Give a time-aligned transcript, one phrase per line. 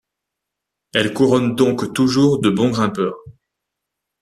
[0.95, 3.19] Elle couronne donc toujours de bons grimpeurs.